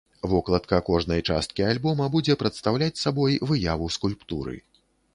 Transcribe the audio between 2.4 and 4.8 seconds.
прадстаўляць сабой выяву скульптуры.